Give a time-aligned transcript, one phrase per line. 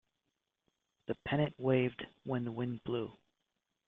[1.05, 3.15] The pennant waved when the wind blew.